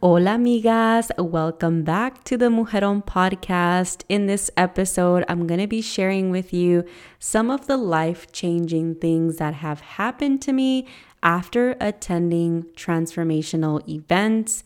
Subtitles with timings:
[0.00, 1.10] Hola, amigas.
[1.18, 4.04] Welcome back to the Mujeron podcast.
[4.08, 6.84] In this episode, I'm going to be sharing with you
[7.18, 10.86] some of the life changing things that have happened to me
[11.20, 14.62] after attending transformational events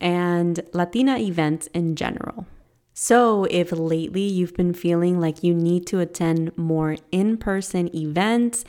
[0.00, 2.46] and Latina events in general.
[2.94, 8.64] So, if lately you've been feeling like you need to attend more in person events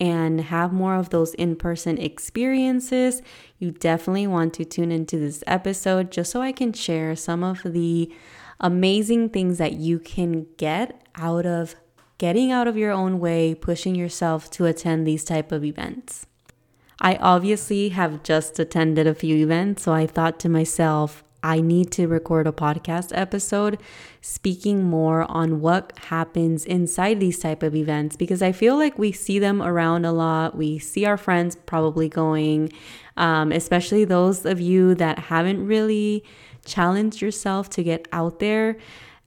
[0.00, 3.22] and have more of those in person experiences,
[3.58, 7.62] you definitely want to tune into this episode just so I can share some of
[7.62, 8.12] the
[8.60, 11.76] amazing things that you can get out of
[12.18, 16.26] getting out of your own way, pushing yourself to attend these type of events.
[17.00, 21.90] I obviously have just attended a few events, so I thought to myself, I need
[21.92, 23.80] to record a podcast episode
[24.20, 29.12] speaking more on what happens inside these type of events because I feel like we
[29.12, 30.56] see them around a lot.
[30.56, 32.72] We see our friends probably going,
[33.16, 36.24] um, especially those of you that haven't really
[36.64, 38.76] challenged yourself to get out there.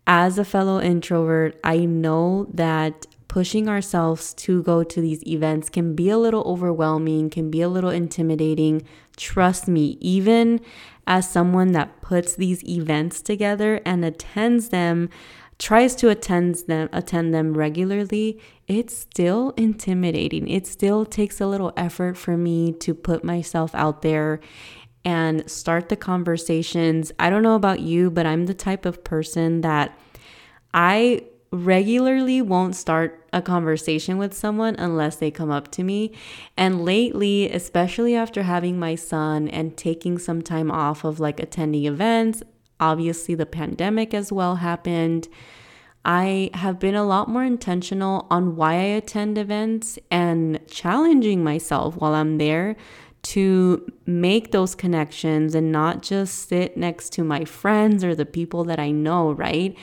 [0.08, 5.94] As a fellow introvert, I know that pushing ourselves to go to these events can
[5.94, 8.82] be a little overwhelming, can be a little intimidating.
[9.18, 10.62] Trust me, even
[11.06, 15.10] as someone that puts these events together and attends them,
[15.60, 20.48] tries to attend them attend them regularly, it's still intimidating.
[20.48, 24.40] It still takes a little effort for me to put myself out there
[25.04, 27.12] and start the conversations.
[27.20, 30.00] I don't know about you, but I'm the type of person that
[30.74, 31.24] I
[31.64, 36.12] regularly won't start a conversation with someone unless they come up to me.
[36.58, 41.86] And lately, especially after having my son and taking some time off of like attending
[41.86, 42.44] events,
[42.80, 45.28] obviously the pandemic as well happened.
[46.04, 51.96] I have been a lot more intentional on why I attend events and challenging myself
[51.96, 52.76] while I'm there
[53.24, 58.64] to make those connections and not just sit next to my friends or the people
[58.66, 59.76] that I know, right?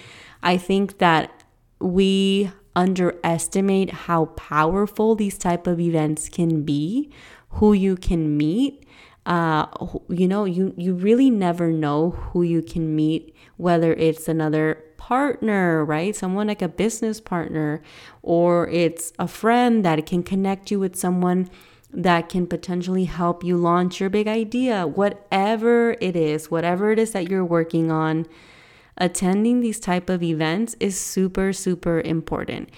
[0.45, 1.42] I think that
[1.83, 7.11] we underestimate how powerful these type of events can be
[7.51, 8.85] who you can meet.
[9.25, 9.67] Uh,
[10.09, 15.85] you know you you really never know who you can meet whether it's another partner
[15.85, 16.17] right?
[16.17, 17.83] Someone like a business partner
[18.23, 21.49] or it's a friend that can connect you with someone
[21.93, 27.13] that can potentially help you launch your big idea whatever it is whatever it is
[27.13, 28.27] that you're working on
[28.97, 32.71] attending these type of events is super super important.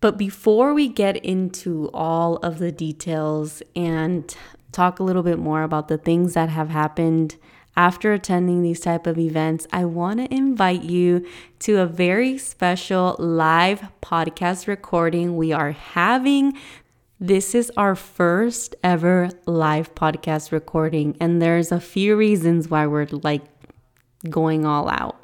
[0.00, 4.34] But before we get into all of the details and
[4.70, 7.36] talk a little bit more about the things that have happened
[7.76, 11.26] after attending these type of events, I want to invite you
[11.60, 16.56] to a very special live podcast recording we are having.
[17.20, 23.06] This is our first ever live podcast recording and there's a few reasons why we're
[23.10, 23.42] like
[24.28, 25.17] going all out.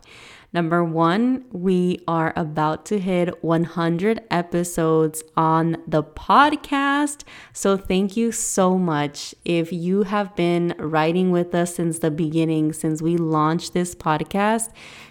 [0.54, 7.25] Number one, we are about to hit 100 episodes on the podcast.
[7.53, 9.34] So, thank you so much.
[9.44, 14.70] If you have been writing with us since the beginning, since we launched this podcast,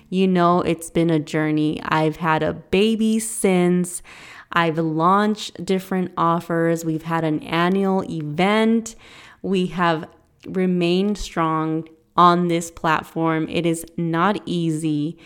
[0.09, 1.81] you know it's been a journey.
[1.84, 4.02] I've had a baby since.
[4.54, 6.86] I've launched different offers.
[6.86, 8.96] We've had an annual event.
[9.42, 10.08] We have
[10.48, 13.47] remained strong on this platform.
[13.50, 15.18] It is not easy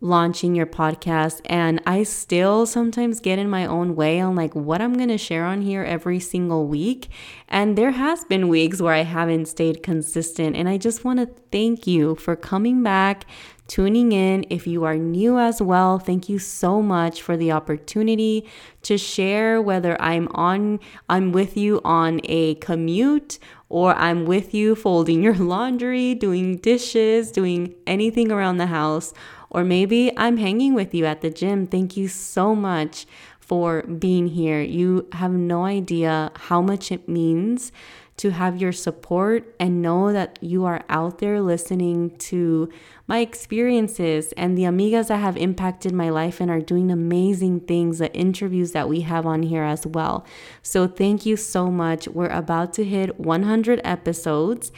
[0.00, 4.80] launching your podcast and I still sometimes get in my own way on like what
[4.80, 7.08] I'm going to share on here every single week
[7.48, 11.28] and there has been weeks where I haven't stayed consistent and I just want to
[11.52, 13.26] thank you for coming back
[13.70, 14.44] tuning in.
[14.50, 18.48] If you are new as well, thank you so much for the opportunity
[18.82, 23.38] to share whether I'm on I'm with you on a commute
[23.70, 29.14] or I'm with you folding your laundry, doing dishes, doing anything around the house,
[29.48, 31.66] or maybe I'm hanging with you at the gym.
[31.66, 33.06] Thank you so much
[33.38, 34.60] for being here.
[34.60, 37.72] You have no idea how much it means
[38.20, 42.68] to have your support and know that you are out there listening to
[43.06, 47.96] my experiences and the amigas that have impacted my life and are doing amazing things,
[47.96, 50.26] the interviews that we have on here as well.
[50.62, 52.08] So, thank you so much.
[52.08, 54.70] We're about to hit 100 episodes.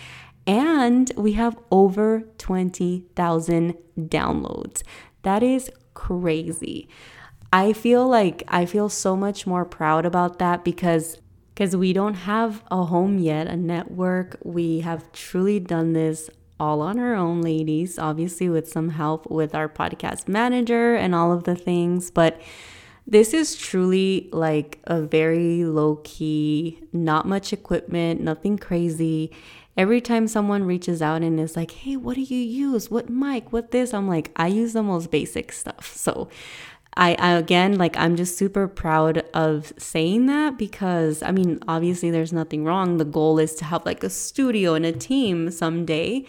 [0.44, 4.83] and we have over 20,000 downloads.
[5.23, 6.89] That is crazy.
[7.53, 11.19] I feel like I feel so much more proud about that because
[11.62, 14.37] because we don't have a home yet, a network.
[14.43, 16.29] We have truly done this
[16.59, 21.31] all on our own, ladies, obviously with some help with our podcast manager and all
[21.32, 22.41] of the things, but
[23.06, 29.31] this is truly like a very low key, not much equipment, nothing crazy.
[29.76, 32.91] Every time someone reaches out and is like, hey, what do you use?
[32.91, 33.53] What mic?
[33.53, 33.94] What this?
[33.94, 35.94] I'm like, I use the most basic stuff.
[35.94, 36.29] So
[36.94, 42.11] I, I, again like i'm just super proud of saying that because i mean obviously
[42.11, 42.99] there's nothing wrong.
[42.99, 46.27] The goal is to have like a studio and a team someday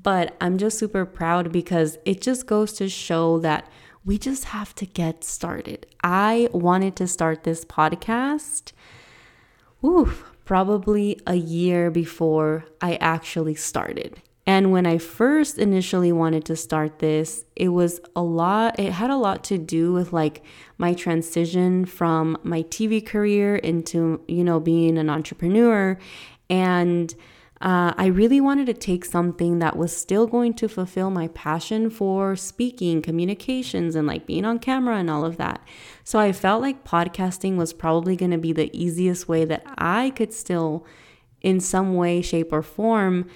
[0.00, 3.68] but i'm just super proud because it just goes to show that
[4.04, 5.86] we just have to get started.
[6.02, 8.72] I wanted to start this podcast
[9.84, 16.56] oof probably a year before i actually started and when I first initially wanted to
[16.56, 20.42] start this, it was a lot, it had a lot to do with like
[20.78, 25.96] my transition from my TV career into, you know, being an entrepreneur.
[26.50, 27.14] And
[27.60, 31.88] uh, I really wanted to take something that was still going to fulfill my passion
[31.88, 35.64] for speaking, communications, and like being on camera and all of that.
[36.02, 40.10] So I felt like podcasting was probably going to be the easiest way that I
[40.10, 40.84] could still,
[41.40, 43.28] in some way, shape, or form,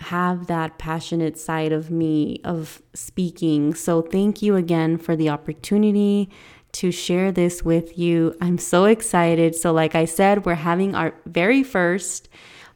[0.00, 3.74] have that passionate side of me of speaking.
[3.74, 6.28] So, thank you again for the opportunity
[6.72, 8.34] to share this with you.
[8.40, 9.54] I'm so excited.
[9.54, 12.28] So, like I said, we're having our very first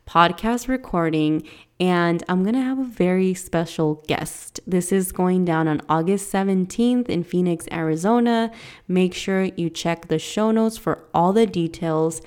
[0.07, 1.43] podcast recording,
[1.81, 4.61] and I'm going to have a very special guest.
[4.67, 8.51] This is going down on August 17th in Phoenix, Arizona.
[8.87, 12.21] Make sure you check the show notes for all the details.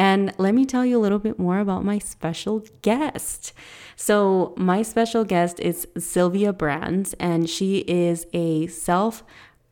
[0.00, 3.52] And let me tell you a little bit more about my special guest.
[3.96, 9.22] So, my special guest is Sylvia Brands, and she is a self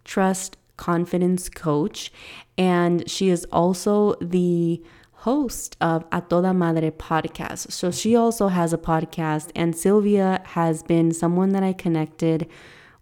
[0.04, 2.12] trust confidence coach,
[2.58, 4.82] and she is also the
[5.24, 7.72] host of A Toda Madre podcast.
[7.72, 12.46] So, she also has a podcast, and Sylvia has been someone that I connected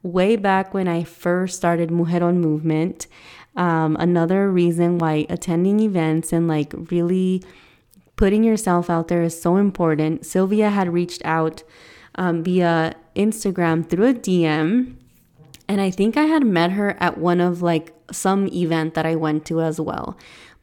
[0.05, 3.09] way back when I first started Mujeron Movement.
[3.57, 7.43] Um, another reason why attending events and like really
[8.17, 10.27] putting yourself out there is so important.
[10.27, 11.63] Sylvia had reached out
[12.17, 14.97] um, via Instagram through a DM.
[15.69, 19.17] And I think I had met her at one of like some event that I
[19.17, 20.17] went to as well.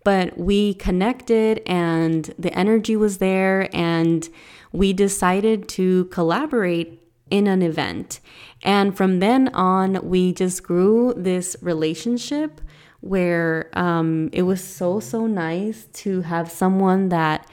[0.03, 4.27] But we connected and the energy was there, and
[4.73, 8.19] we decided to collaborate in an event.
[8.63, 12.59] And from then on, we just grew this relationship
[13.03, 17.45] where um, it was so, so nice to have someone that,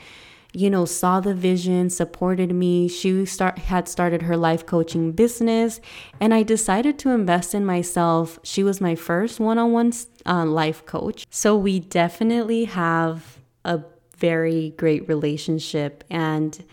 [0.53, 2.87] you know, saw the vision, supported me.
[2.87, 5.81] She start had started her life coaching business,
[6.21, 8.39] and I decided to invest in myself.
[8.45, 9.93] She was my first one-on-one
[10.25, 13.83] uh, life coach, so we definitely have a
[14.17, 16.65] very great relationship, and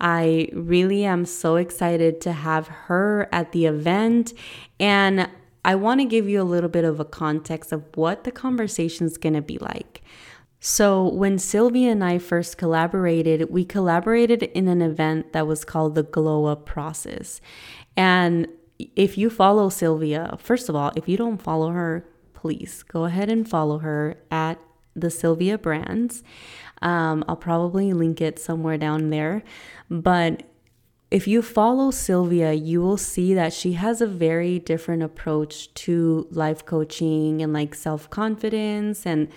[0.00, 4.32] I really am so excited to have her at the event,
[4.80, 5.30] and
[5.64, 9.06] I want to give you a little bit of a context of what the conversation
[9.06, 10.02] is going to be like.
[10.60, 15.94] So, when Sylvia and I first collaborated, we collaborated in an event that was called
[15.94, 17.42] the Glow Up Process.
[17.98, 18.48] And
[18.96, 23.28] if you follow Sylvia, first of all, if you don't follow her, please go ahead
[23.28, 24.58] and follow her at
[24.96, 26.22] the Sylvia Brands.
[26.82, 29.42] Um, I'll probably link it somewhere down there.
[29.90, 30.44] But
[31.14, 36.26] if you follow Sylvia, you will see that she has a very different approach to
[36.32, 39.06] life coaching and like self confidence.
[39.06, 39.28] And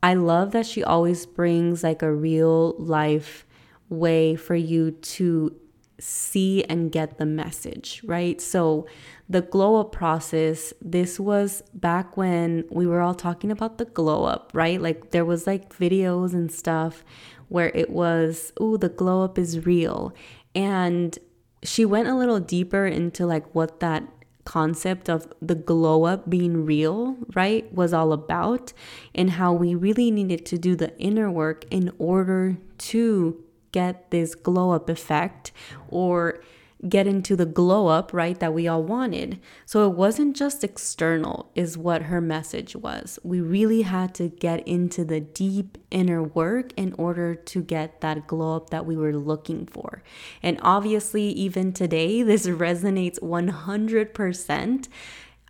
[0.00, 3.44] I love that she always brings like a real life
[3.88, 5.56] way for you to
[5.98, 8.40] see and get the message, right?
[8.40, 8.86] So,
[9.28, 14.22] the glow up process, this was back when we were all talking about the glow
[14.22, 14.80] up, right?
[14.80, 17.02] Like, there was like videos and stuff
[17.48, 20.14] where it was, oh, the glow up is real.
[20.54, 21.18] And
[21.62, 24.04] she went a little deeper into like what that
[24.44, 28.72] concept of the glow up being real, right, was all about,
[29.14, 34.34] and how we really needed to do the inner work in order to get this
[34.34, 35.52] glow up effect
[35.90, 36.40] or
[36.86, 39.40] get into the glow up, right, that we all wanted.
[39.66, 43.18] So it wasn't just external, is what her message was.
[43.24, 48.26] We really had to get into the deep inner work in order to get that
[48.26, 50.02] glow up that we were looking for.
[50.42, 54.88] And obviously, even today, this resonates 100%.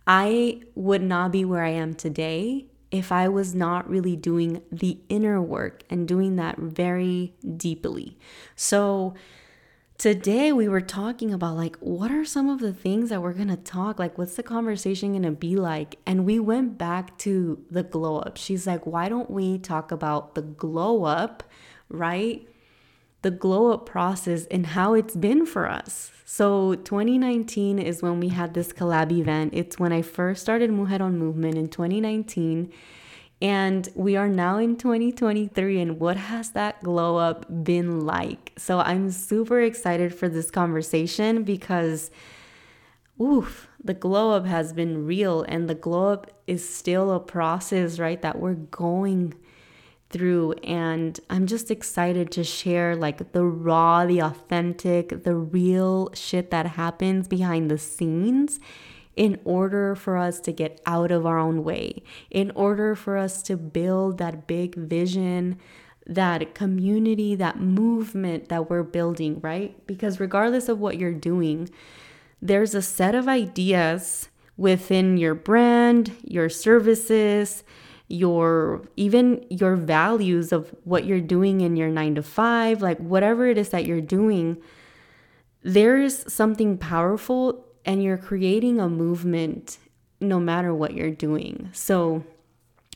[0.07, 4.97] I would not be where I am today if I was not really doing the
[5.09, 8.17] inner work and doing that very deeply.
[8.55, 9.13] So,
[9.99, 13.57] today we were talking about like what are some of the things that we're to
[13.57, 15.97] talk like what's the conversation to be like?
[16.05, 18.37] And we went back to the glow up.
[18.37, 21.43] She's like why don't we talk about the glow up
[21.89, 22.47] right?
[23.23, 26.11] The glow up process and how it's been for us.
[26.23, 29.53] So 2019 is when we had this collab event.
[29.53, 32.71] It's when i first started mujeron movement in 2019
[33.41, 38.51] and we are now in 2023, and what has that glow up been like?
[38.57, 42.11] So I'm super excited for this conversation because,
[43.21, 47.97] oof, the glow up has been real, and the glow up is still a process,
[47.97, 48.21] right?
[48.21, 49.35] That we're going
[50.09, 50.53] through.
[50.63, 56.65] And I'm just excited to share like the raw, the authentic, the real shit that
[56.65, 58.59] happens behind the scenes
[59.19, 63.43] in order for us to get out of our own way, in order for us
[63.43, 65.59] to build that big vision,
[66.07, 69.85] that community, that movement that we're building, right?
[69.85, 71.69] Because regardless of what you're doing,
[72.41, 77.65] there's a set of ideas within your brand, your services,
[78.07, 83.47] your even your values of what you're doing in your 9 to 5, like whatever
[83.47, 84.61] it is that you're doing,
[85.61, 89.79] there's something powerful and you're creating a movement
[90.21, 91.71] no matter what you're doing.
[91.73, 92.23] So,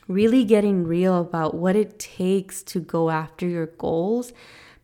[0.07, 4.33] really getting real about what it takes to go after your goals.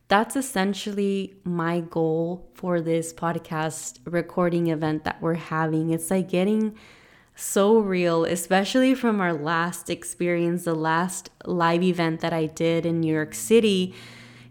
[0.07, 5.91] That's essentially my goal for this podcast recording event that we're having.
[5.91, 6.75] It's like getting
[7.35, 13.01] so real, especially from our last experience, the last live event that I did in
[13.01, 13.93] New York City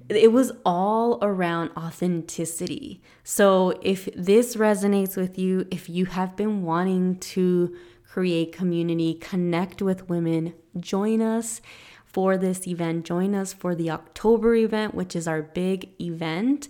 [0.09, 3.03] it was all around authenticity.
[3.25, 7.77] So, if this resonates with you, if you have been wanting to
[8.09, 11.61] create community, connect with women, join us
[12.07, 13.05] for this event.
[13.05, 16.69] Join us for the October event, which is our big event.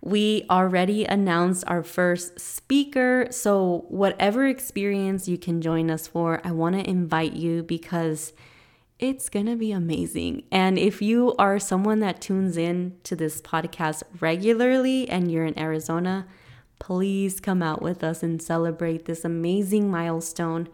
[0.00, 3.28] We already announced our first speaker.
[3.30, 8.32] So, whatever experience you can join us for, I want to invite you because
[9.00, 10.42] it's to be amazing.
[10.52, 15.58] And if you are someone that tunes in to this podcast regularly and you're in
[15.58, 16.26] Arizona,
[16.78, 20.68] please come out with us and celebrate this amazing milestone.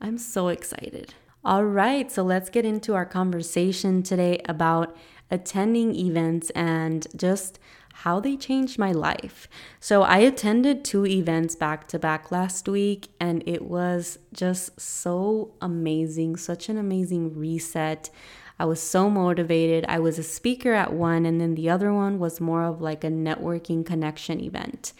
[0.00, 1.14] I'm so excited.
[1.44, 4.96] All right, so let's get into our conversation today about
[5.28, 7.58] attending events and just
[7.98, 9.48] how they changed my life.
[9.80, 15.54] So, I attended two events back to back last week, and it was just so
[15.60, 18.10] amazing, such an amazing reset.
[18.58, 19.84] I was so motivated.
[19.88, 23.02] I was a speaker at one, and then the other one was more of like
[23.04, 24.92] a networking connection event.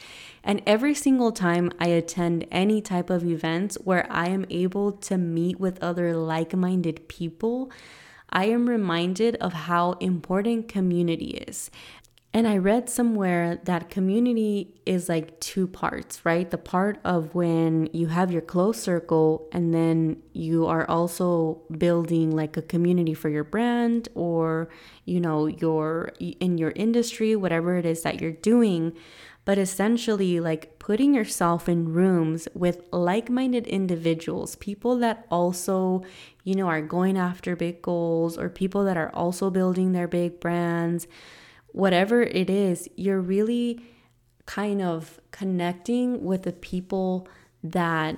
[0.42, 5.16] And every single time I attend any type of events where I am able to
[5.16, 7.70] meet with other like minded people,
[8.28, 11.70] I am reminded of how important community is.
[12.34, 16.50] And I read somewhere that community is like two parts, right?
[16.50, 22.34] The part of when you have your close circle and then you are also building
[22.34, 24.68] like a community for your brand or,
[25.04, 28.94] you know, your in your industry, whatever it is that you're doing.
[29.44, 36.02] But essentially, like putting yourself in rooms with like minded individuals, people that also,
[36.42, 40.40] you know, are going after big goals or people that are also building their big
[40.40, 41.06] brands
[41.75, 43.85] whatever it is, you're really
[44.47, 47.26] kind of connecting with the people
[47.64, 48.16] that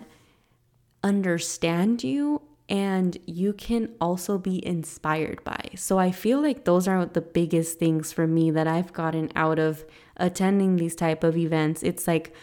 [1.03, 5.71] understand you and you can also be inspired by.
[5.75, 9.59] So I feel like those are the biggest things for me that I've gotten out
[9.59, 9.87] of
[10.19, 11.83] attending these type of events.
[11.83, 12.35] It's like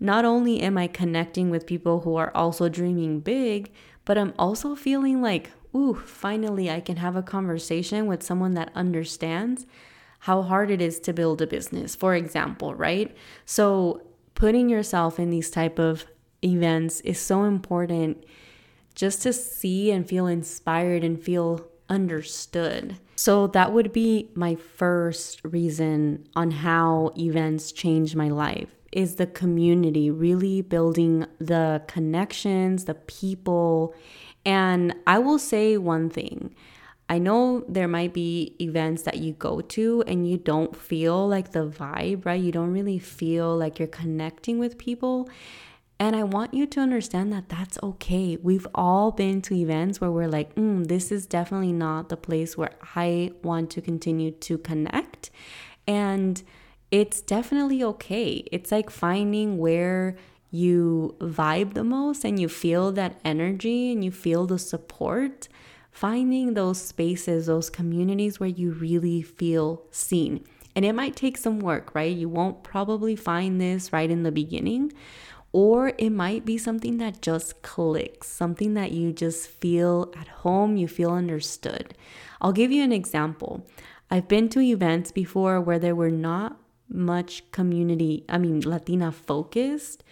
[0.00, 3.70] not only am I connecting with people who are also dreaming big,
[4.06, 8.72] but I'm also feeling like, ooh, finally I can have a conversation with someone that
[8.74, 9.66] understands
[10.24, 13.14] how hard it is to build a business, for example, right?
[13.44, 14.00] So
[14.34, 16.06] putting yourself in these type of
[16.42, 18.24] events is so important
[18.94, 22.96] just to see and feel inspired and feel understood.
[23.16, 29.26] So that would be my first reason on how events changed my life is the
[29.26, 33.94] community, really building the connections, the people.
[34.46, 36.54] And I will say one thing.
[37.08, 41.52] I know there might be events that you go to and you don't feel like
[41.52, 42.40] the vibe, right?
[42.40, 45.28] You don't really feel like you're connecting with people.
[46.00, 48.36] And I want you to understand that that's okay.
[48.42, 52.56] We've all been to events where we're like, mm, this is definitely not the place
[52.56, 55.30] where I want to continue to connect.
[55.86, 56.42] And
[56.90, 58.46] it's definitely okay.
[58.50, 60.16] It's like finding where
[60.50, 65.48] you vibe the most and you feel that energy and you feel the support
[65.94, 70.44] finding those spaces, those communities where you really feel seen.
[70.74, 72.14] And it might take some work, right?
[72.14, 74.92] You won't probably find this right in the beginning,
[75.52, 80.76] or it might be something that just clicks, something that you just feel at home,
[80.76, 81.94] you feel understood.
[82.40, 83.64] I'll give you an example.
[84.10, 86.58] I've been to events before where there were not
[86.88, 90.02] much community, I mean, Latina focused.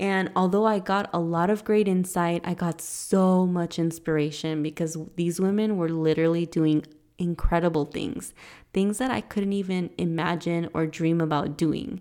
[0.00, 4.96] And although I got a lot of great insight, I got so much inspiration because
[5.16, 6.84] these women were literally doing
[7.18, 8.34] incredible things,
[8.72, 12.00] things that I couldn't even imagine or dream about doing.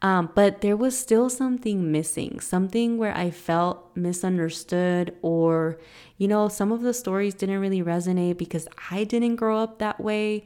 [0.00, 5.78] Um, but there was still something missing, something where I felt misunderstood, or,
[6.18, 10.00] you know, some of the stories didn't really resonate because I didn't grow up that
[10.00, 10.44] way.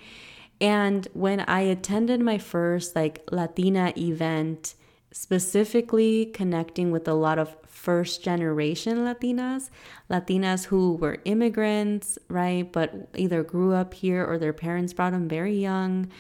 [0.60, 4.74] And when I attended my first like Latina event,
[5.12, 9.70] specifically connecting with a lot of first generation Latinas,
[10.10, 12.70] Latinas who were immigrants, right?
[12.70, 16.10] But either grew up here or their parents brought them very young,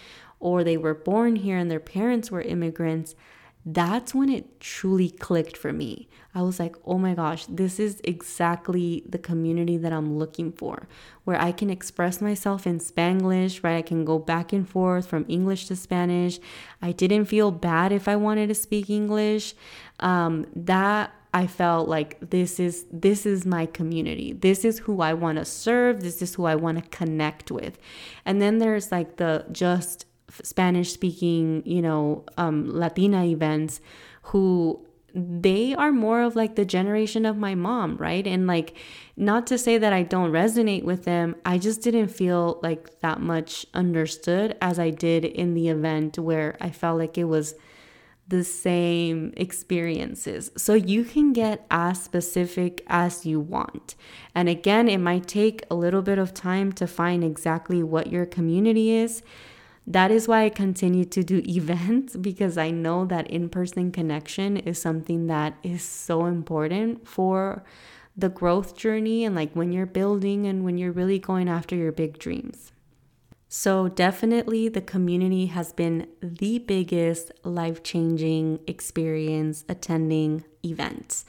[0.40, 3.14] or they were born here and their parents were immigrants,
[3.64, 6.08] that's when it truly clicked for me.
[6.34, 10.88] I was like, oh my gosh, this is exactly the community that I'm looking for,
[11.24, 13.76] where I can express myself in Spanglish, right?
[13.76, 16.40] I can go back and forth from English to Spanish.
[16.80, 19.54] I didn't feel bad if I wanted to speak English.
[20.00, 24.32] Um, that I felt like this is this is my community.
[24.32, 26.02] This is who I want to serve.
[26.02, 27.78] This is who I want to connect with.
[28.24, 30.06] And then there's like the just
[30.42, 33.80] Spanish speaking, you know, um, Latina events
[34.22, 38.26] who they are more of like the generation of my mom, right?
[38.26, 38.74] And like,
[39.16, 43.20] not to say that I don't resonate with them, I just didn't feel like that
[43.20, 47.54] much understood as I did in the event where I felt like it was
[48.26, 50.50] the same experiences.
[50.56, 53.94] So you can get as specific as you want.
[54.34, 58.24] And again, it might take a little bit of time to find exactly what your
[58.24, 59.22] community is
[59.86, 64.56] that is why I continue to do events because I know that in person connection
[64.56, 67.64] is something that is so important for
[68.16, 71.92] the growth journey and like when you're building and when you're really going after your
[71.92, 72.72] big dreams.
[73.54, 81.26] So, definitely, the community has been the biggest life changing experience attending events.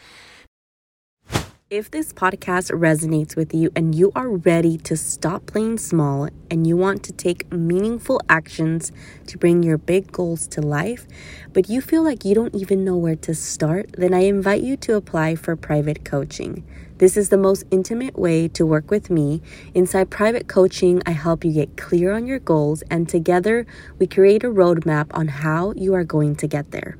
[1.69, 6.67] If this podcast resonates with you and you are ready to stop playing small and
[6.67, 8.91] you want to take meaningful actions
[9.25, 11.07] to bring your big goals to life,
[11.51, 14.77] but you feel like you don't even know where to start, then I invite you
[14.77, 16.63] to apply for private coaching.
[16.99, 19.41] This is the most intimate way to work with me.
[19.73, 23.65] Inside private coaching, I help you get clear on your goals, and together
[23.97, 26.99] we create a roadmap on how you are going to get there.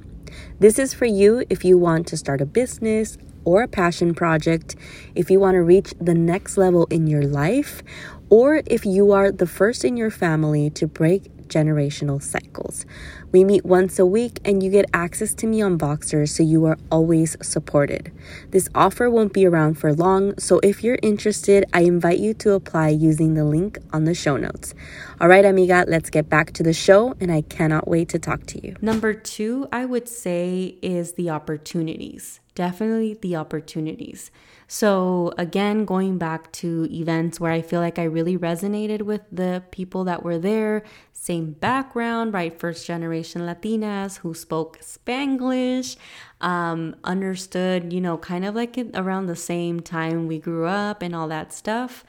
[0.60, 4.76] This is for you if you want to start a business, or a passion project,
[5.16, 7.84] if you want to reach the next level in your life,
[8.30, 12.86] or if you are the first in your family to break generational cycles.
[13.34, 16.66] We meet once a week and you get access to me on Voxer so you
[16.66, 18.12] are always supported.
[18.52, 22.52] This offer won't be around for long, so if you're interested, I invite you to
[22.52, 24.76] apply using the link on the show notes.
[25.20, 28.46] All right, amiga, let's get back to the show, and I cannot wait to talk
[28.48, 28.76] to you.
[28.82, 34.32] Number two, I would say, is the opportunities definitely the opportunities.
[34.68, 39.64] So, again, going back to events where I feel like I really resonated with the
[39.72, 42.58] people that were there, same background, right?
[42.58, 45.96] First generation Latinas who spoke Spanglish,
[46.42, 51.16] um, understood, you know, kind of like around the same time we grew up and
[51.16, 52.04] all that stuff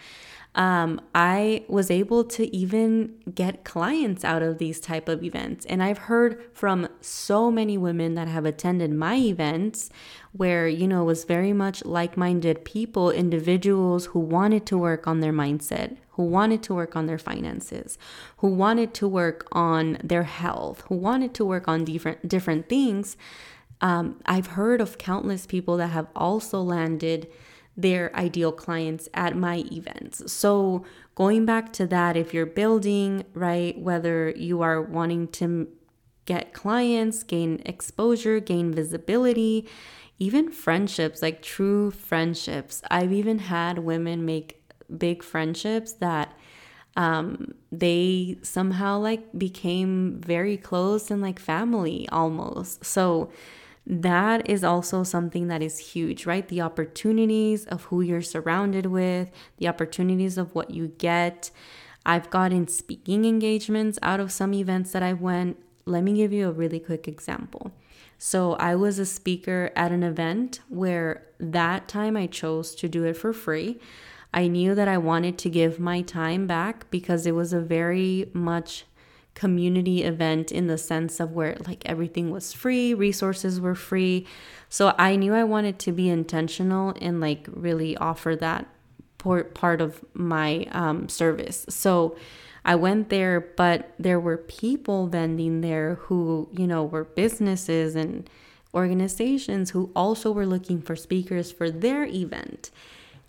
[0.55, 5.67] um, I was able to even get clients out of these type of events.
[5.67, 9.91] And I've heard from so many women that have attended my events
[10.33, 15.21] where, you know, it was very much like-minded people, individuals who wanted to work on
[15.21, 17.99] their mindset, who wanted to work on their finances,
[18.39, 23.17] who wanted to work on their health, who wanted to work on different different things.
[23.81, 27.29] Um, I've heard of countless people that have also landed
[27.77, 30.33] their ideal clients at my events.
[30.33, 35.69] So, going back to that, if you're building, right, whether you are wanting to
[36.25, 39.69] get clients, gain exposure, gain visibility,
[40.19, 42.83] even friendships, like true friendships.
[42.91, 44.64] I've even had women make
[44.99, 46.37] big friendships that
[46.97, 52.85] um, they somehow like became very close and like family almost.
[52.85, 53.31] So,
[53.87, 56.49] that is also something that is huge, right?
[56.49, 61.51] The opportunities of who you're surrounded with, the opportunities of what you get.
[62.07, 65.59] I've gotten speaking engagements out of some events that I went.
[65.85, 67.73] Let me give you a really quick example.
[68.17, 73.05] So, I was a speaker at an event where that time I chose to do
[73.05, 73.79] it for free.
[74.35, 78.29] I knew that I wanted to give my time back because it was a very
[78.33, 78.85] much
[79.35, 84.27] community event in the sense of where like everything was free, resources were free.
[84.69, 88.67] So I knew I wanted to be intentional and like really offer that
[89.19, 91.65] part of my um, service.
[91.69, 92.17] So
[92.65, 98.29] I went there, but there were people vending there who, you know, were businesses and
[98.75, 102.71] organizations who also were looking for speakers for their event.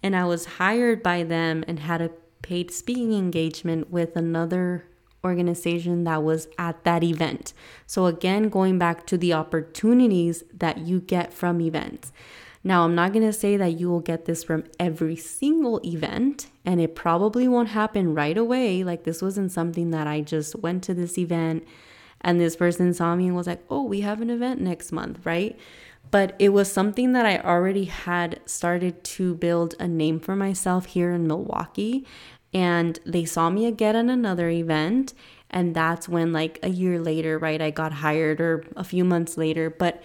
[0.06, 2.12] And I was hired by them and had a
[2.44, 4.86] paid speaking engagement with another
[5.24, 7.54] organization that was at that event.
[7.88, 12.12] So, again, going back to the opportunities that you get from events.
[12.64, 16.52] Now, I'm not going to say that you will get this from every single event,
[16.64, 18.84] and it probably won't happen right away.
[18.84, 21.66] Like, this wasn't something that I just went to this event
[22.26, 25.24] and this person saw me and was like, oh, we have an event next month,
[25.26, 25.58] right?
[26.16, 30.86] But it was something that I already had started to build a name for myself
[30.86, 32.08] here in Milwaukee
[32.54, 35.14] and they saw me again at another event
[35.50, 39.36] and that's when like a year later right i got hired or a few months
[39.36, 40.02] later but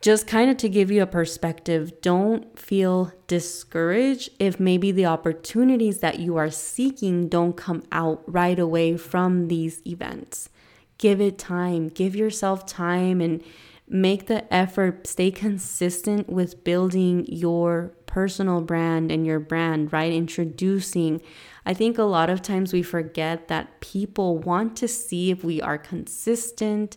[0.00, 5.98] just kind of to give you a perspective don't feel discouraged if maybe the opportunities
[5.98, 10.50] that you are seeking don't come out right away from these events.
[10.98, 13.42] Give it time give yourself time and
[13.90, 20.12] make the effort stay consistent with building your personal brand and your brand, right?
[20.12, 21.20] Introducing.
[21.66, 25.60] I think a lot of times we forget that people want to see if we
[25.60, 26.96] are consistent,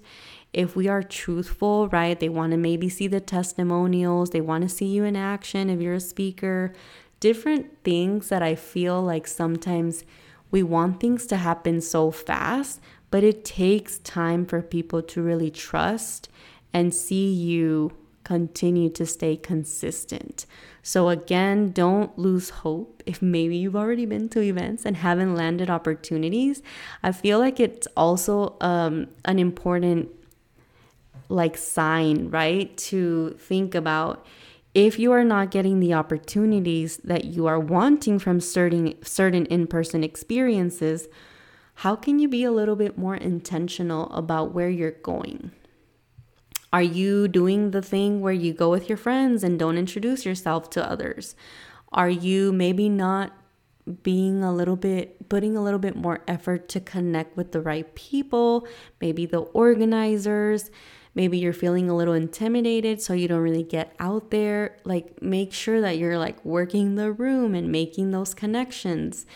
[0.53, 2.19] if we are truthful, right?
[2.19, 5.81] They want to maybe see the testimonials, they want to see you in action if
[5.81, 6.73] you're a speaker.
[7.19, 10.03] Different things that I feel like sometimes
[10.51, 12.79] we want things to happen so fast,
[13.09, 16.29] but it takes time for people to really trust
[16.73, 17.91] and see you
[18.23, 20.45] continue to stay consistent.
[20.81, 25.69] So, again, don't lose hope if maybe you've already been to events and haven't landed
[25.69, 26.61] opportunities.
[27.01, 30.09] I feel like it's also um, an important
[31.29, 32.75] like sign, right?
[32.77, 34.25] To think about
[34.73, 40.03] if you are not getting the opportunities that you are wanting from certain certain in-person
[40.03, 41.07] experiences,
[41.75, 45.51] how can you be a little bit more intentional about where you're going?
[46.73, 50.71] Are you doing the thing where you go with your friends and don't introduce yourself
[50.71, 51.35] to others?
[51.91, 53.31] Are you maybe not
[54.01, 57.93] being a little bit, putting a little bit more effort to connect with the right
[57.93, 58.67] people,
[58.99, 60.71] maybe the organizers?
[61.13, 64.77] Maybe you're feeling a little intimidated, so you don't really get out there.
[64.83, 69.27] Like, make sure that you're like working the room and making those connections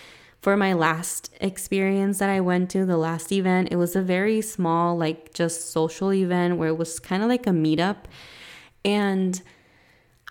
[0.42, 4.42] for my last experience that I went to, the last event, it was a very
[4.42, 8.06] small, like just social event where it was kind of like a meetup.
[8.86, 9.42] And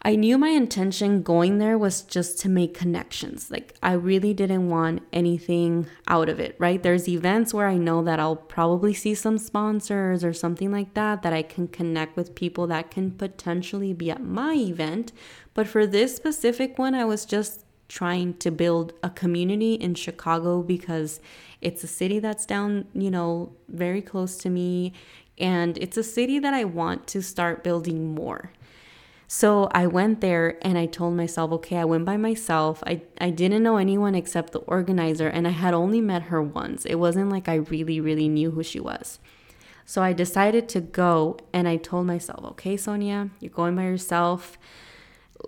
[0.02, 3.50] I knew my intention going there was just to make connections.
[3.50, 6.80] Like, I really didn't want anything out of it, right?
[6.80, 11.22] There's events where I know that I'll probably see some sponsors or something like that,
[11.22, 15.10] that I can connect with people that can potentially be at my event.
[15.54, 20.62] But for this specific one, I was just trying to build a community in Chicago
[20.62, 21.20] because
[21.60, 24.92] it's a city that's down, you know, very close to me.
[25.38, 28.52] And it's a city that I want to start building more.
[29.28, 32.82] So I went there and I told myself, okay, I went by myself.
[32.86, 36.84] I, I didn't know anyone except the organizer, and I had only met her once.
[36.84, 39.18] It wasn't like I really, really knew who she was.
[39.84, 44.58] So I decided to go and I told myself, okay, Sonia, you're going by yourself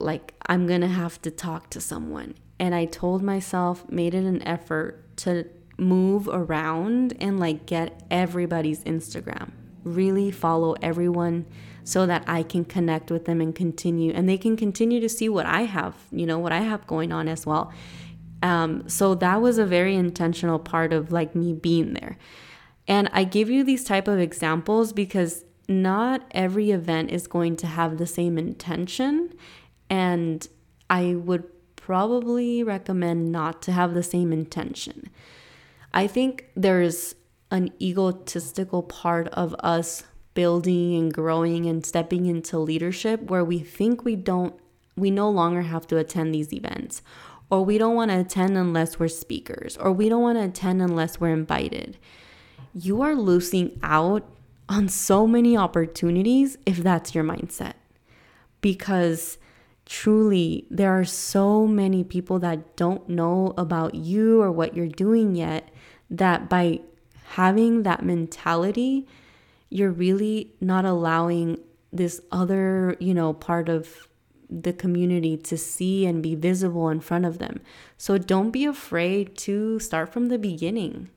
[0.01, 2.35] like I'm going to have to talk to someone.
[2.59, 5.47] And I told myself, made it an effort to
[5.77, 9.53] move around and like get everybody's Instagram.
[9.85, 11.47] Really follow everyone
[11.85, 15.29] so that I can connect with them and continue and they can continue to see
[15.29, 17.73] what I have, you know, what I have going on as well.
[18.43, 22.19] Um, so that was a very intentional part of like me being there.
[22.87, 27.67] And I give you these type of examples because not every event is going to
[27.67, 29.33] have the same intention
[29.91, 30.47] and
[30.91, 31.45] I would
[31.77, 35.11] probably recommend not to have the same intention.
[35.93, 37.15] I think there's
[37.51, 44.05] an egotistical part of us building and growing and stepping into leadership where we think
[44.05, 44.55] we don't
[44.97, 47.03] we no longer have to attend these events
[47.51, 50.83] or we don't want to attend unless we're speakers or we don't want to attend
[50.83, 51.97] unless we're invited.
[52.75, 54.25] You are losing out
[54.69, 57.75] on so many opportunities if that's your mindset.
[58.61, 59.39] Because
[59.89, 65.35] truly, there are so many people that don't know about you or what you're doing
[65.35, 65.71] yet
[66.11, 66.81] that by
[67.31, 69.07] having that mentality,
[69.71, 71.59] you're really not allowing
[71.93, 74.09] this other, you know, part of
[74.51, 77.61] the community to see and be visible in front of them.
[77.97, 81.11] So don't be afraid to start from the beginning.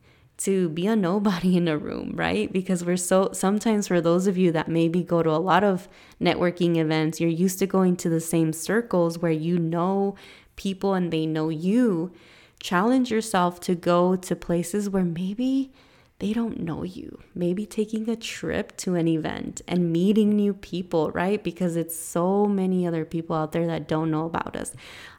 [0.44, 2.52] To be a nobody in a room, right?
[2.52, 5.88] Because we're so sometimes for those of you that maybe go to a lot of
[6.20, 10.16] networking events, you're used to going to the same circles where you know
[10.56, 12.12] people and they know you.
[12.60, 15.72] Challenge yourself to go to places where maybe
[16.20, 17.20] they don't know you.
[17.34, 21.44] Maybe taking a trip to an event and meeting new people, right?
[21.44, 24.74] Because it's so many other people out there that don't know about us.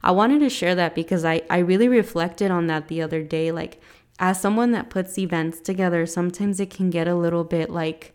[0.05, 3.51] I wanted to share that because I, I really reflected on that the other day.
[3.51, 3.81] Like,
[4.23, 8.15] as someone that puts events together, sometimes it can get a little bit like,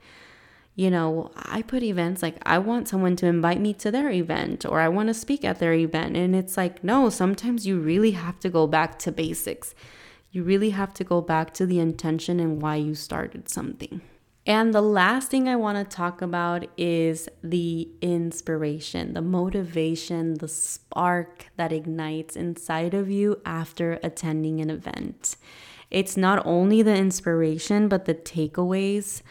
[0.73, 4.65] you know, I put events like I want someone to invite me to their event
[4.65, 6.17] or I want to speak at their event.
[6.17, 9.75] And it's like, no, sometimes you really have to go back to basics
[10.31, 14.01] you really have to go back to the intention and why you started something.
[14.45, 20.47] And the last thing I want to talk about is the inspiration, the motivation, the
[20.47, 25.35] spark that ignites inside of you after attending an event.
[25.89, 29.21] It's not only the inspiration, but the takeaways,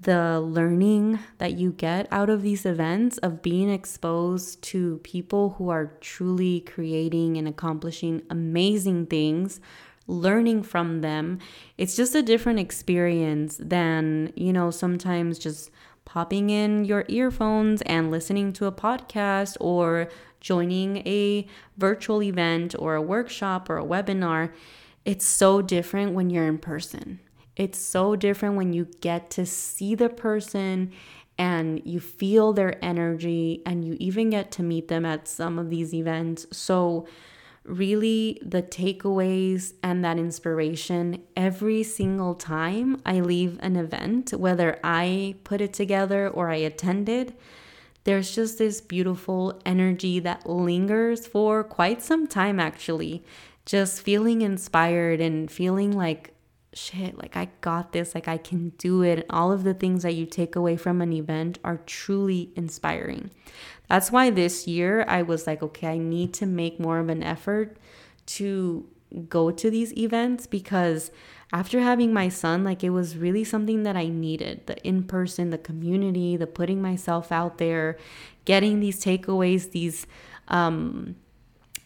[0.00, 5.70] the learning that you get out of these events of being exposed to people who
[5.70, 9.60] are truly creating and accomplishing amazing things
[10.06, 11.38] learning from them.
[11.78, 15.70] It's just a different experience than, you know, sometimes just
[16.04, 20.08] popping in your earphones and listening to a podcast or
[20.40, 21.46] joining a
[21.78, 24.52] virtual event or a workshop or a webinar.
[25.04, 27.20] It's so different when you're in person.
[27.56, 30.92] It's so different when you get to see the person
[31.36, 35.70] and you feel their energy and you even get to meet them at some of
[35.70, 36.46] these events.
[36.52, 37.06] So,
[37.64, 45.36] really the takeaways and that inspiration every single time I leave an event, whether I
[45.44, 47.34] put it together or I attended.
[48.04, 53.24] There's just this beautiful energy that lingers for quite some time, actually.
[53.66, 56.34] Just feeling inspired and feeling like,
[56.74, 59.18] shit, like I got this, like I can do it.
[59.20, 63.30] And all of the things that you take away from an event are truly inspiring.
[63.88, 67.22] That's why this year I was like, okay, I need to make more of an
[67.22, 67.76] effort
[68.26, 68.86] to
[69.28, 71.10] go to these events because
[71.52, 75.50] after having my son, like it was really something that I needed the in person,
[75.50, 77.96] the community, the putting myself out there,
[78.44, 80.06] getting these takeaways, these,
[80.48, 81.14] um,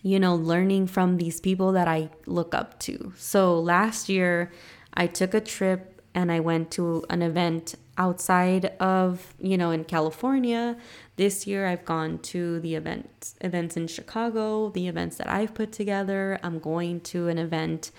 [0.03, 3.13] you know, learning from these people that I look up to.
[3.17, 4.53] So last year,
[4.95, 9.85] I took a trip and I went to an event outside of, you know, in
[9.85, 10.77] California.
[11.17, 15.73] This year I've gone to the events events in Chicago, the events that I've put
[15.73, 16.39] together.
[16.43, 17.91] I'm going to an event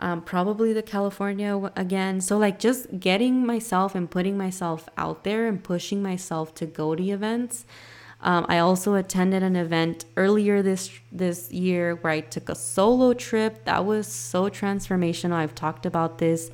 [0.00, 2.20] um, probably the California again.
[2.20, 6.94] So like just getting myself and putting myself out there and pushing myself to go
[6.94, 7.66] to events.
[8.22, 13.14] Um, I also attended an event earlier this this year where I took a solo
[13.14, 13.64] trip.
[13.64, 15.32] That was so transformational.
[15.32, 16.50] I've talked about this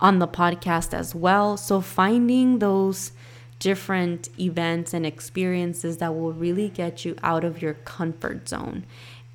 [0.00, 1.56] on the podcast as well.
[1.56, 3.12] So, finding those
[3.58, 8.84] different events and experiences that will really get you out of your comfort zone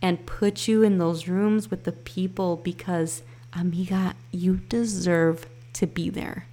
[0.01, 6.09] and put you in those rooms with the people because, amiga, you deserve to be
[6.09, 6.45] there.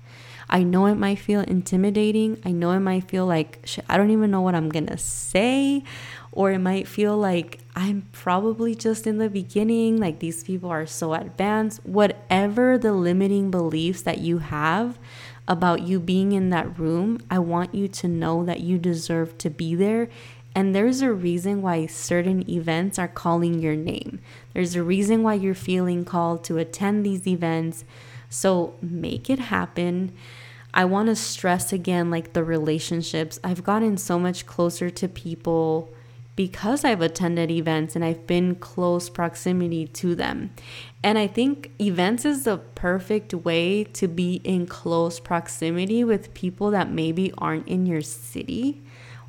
[0.49, 2.41] I know it might feel intimidating.
[2.45, 5.83] I know it might feel like, I don't even know what I'm gonna say
[6.35, 10.85] or it might feel like I'm probably just in the beginning, like these people are
[10.85, 11.87] so advanced.
[11.87, 14.99] Whatever the limiting beliefs that you have
[15.47, 19.51] about you being in that room, I want you to know that you deserve to
[19.51, 20.09] be there.
[20.57, 24.19] And there's a reason why certain events are calling your name.
[24.55, 27.85] There's a reason why you're feeling called to attend these events.
[28.35, 30.12] So make it happen.
[30.75, 33.38] I want to stress again like the relationships.
[33.44, 35.94] I've gotten so much closer to people
[36.35, 40.51] because I've attended events and I've been close proximity to them.
[41.01, 46.73] And I think events is the perfect way to be in close proximity with people
[46.73, 48.83] that maybe aren't in your city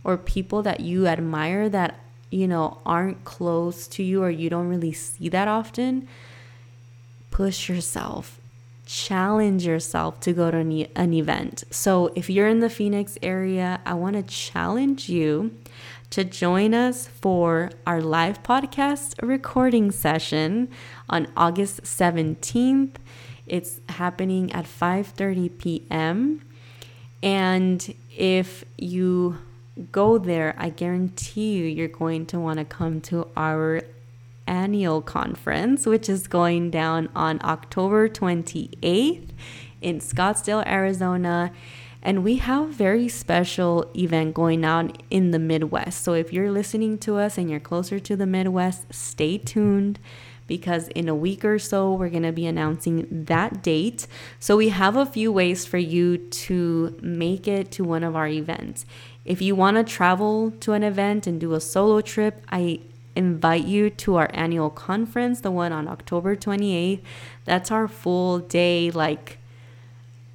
[0.03, 1.99] or people that you admire that,
[2.31, 6.07] you know, aren't close to you or you don't really see that often.
[7.29, 8.39] Push yourself.
[8.85, 11.63] Challenge yourself to go to an, an event.
[11.71, 15.51] So, if you're in the Phoenix area, I want to challenge you
[16.11, 20.69] to join us for our live podcast recording session
[21.09, 22.95] on August 17th.
[23.47, 26.41] It's happening at 5:30 p.m.
[27.21, 29.39] And if you
[29.91, 33.81] go there, I guarantee you you're going to want to come to our
[34.47, 39.29] annual conference, which is going down on October 28th
[39.81, 41.51] in Scottsdale, Arizona.
[42.01, 46.03] And we have a very special event going on in the Midwest.
[46.03, 49.99] So if you're listening to us and you're closer to the Midwest, stay tuned
[50.47, 54.05] because in a week or so, we're going to be announcing that date.
[54.39, 58.27] So we have a few ways for you to make it to one of our
[58.27, 58.85] events.
[59.23, 62.81] If you want to travel to an event and do a solo trip, I
[63.15, 67.01] invite you to our annual conference, the one on October 28th.
[67.45, 69.39] That's our full day, like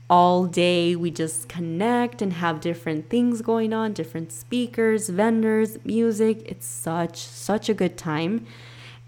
[0.08, 0.96] all day.
[0.96, 6.42] We just connect and have different things going on, different speakers, vendors, music.
[6.46, 8.46] It's such, such a good time.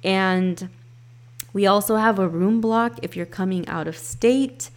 [0.05, 0.69] And
[1.53, 4.71] we also have a room block if you're coming out of state.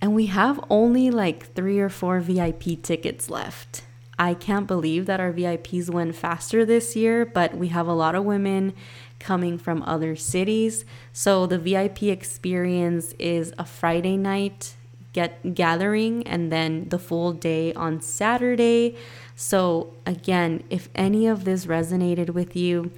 [0.00, 3.83] And we have only like three or four VIP tickets left.
[4.18, 8.14] I can't believe that our VIPs went faster this year, but we have a lot
[8.14, 8.74] of women
[9.18, 10.84] coming from other cities.
[11.12, 14.74] So the VIP experience is a Friday night
[15.14, 18.96] get gathering and then the full day on Saturday.
[19.34, 22.90] So again, if any of this resonated with you,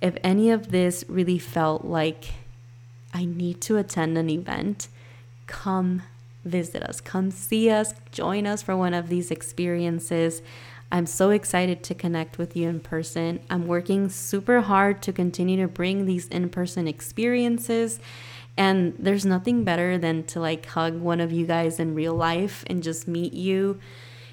[0.00, 2.34] if any of this really felt like
[3.12, 4.88] I need to attend an event,
[5.46, 6.02] come
[6.44, 10.42] visit us, come see us, join us for one of these experiences.
[10.92, 13.40] I'm so excited to connect with you in person.
[13.50, 17.98] I'm working super hard to continue to bring these in person experiences.
[18.56, 22.64] And there's nothing better than to like hug one of you guys in real life
[22.68, 23.80] and just meet you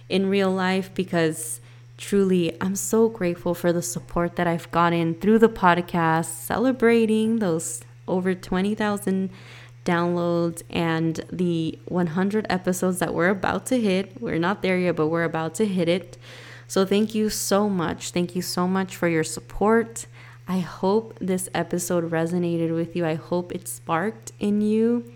[0.09, 1.61] in real life because
[1.97, 7.81] truly I'm so grateful for the support that I've gotten through the podcast, celebrating those
[8.07, 9.29] over 20,000
[9.85, 14.21] downloads and the 100 episodes that we're about to hit.
[14.21, 16.17] We're not there yet, but we're about to hit it.
[16.67, 18.11] So, thank you so much.
[18.11, 20.05] Thank you so much for your support.
[20.47, 23.05] I hope this episode resonated with you.
[23.05, 25.11] I hope it sparked in you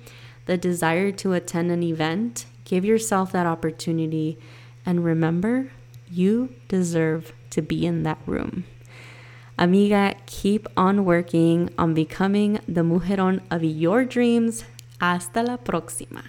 [0.46, 2.46] the desire to attend an event.
[2.64, 4.38] Give yourself that opportunity.
[4.86, 5.72] And remember,
[6.10, 8.66] you deserve to be in that room.
[9.58, 14.66] Amiga, keep on working on becoming the mujeron of your dreams.
[15.00, 16.24] Hasta la próxima.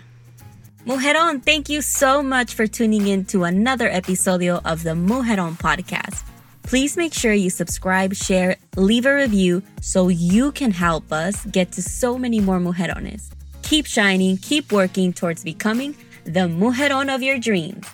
[0.87, 6.25] Mujeron, thank you so much for tuning in to another episodio of the Mujeron podcast.
[6.63, 11.73] Please make sure you subscribe, share, leave a review so you can help us get
[11.73, 13.31] to so many more mujerones.
[13.63, 17.87] Keep shining, keep working towards becoming the mujeron of your dreams.